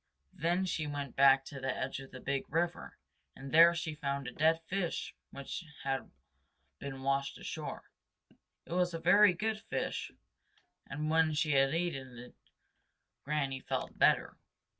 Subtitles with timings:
[0.33, 2.97] Then she went back to the edge of the Big River
[3.35, 6.09] and there she found a dead fish which had
[6.79, 7.83] been washed ashore.
[8.65, 10.11] It was a very good fish,
[10.87, 12.33] and when she had eaten it
[13.23, 14.39] Granny felt better.